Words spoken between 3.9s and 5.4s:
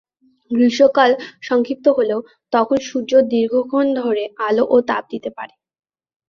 ধরে আলো ও তাপ দিতে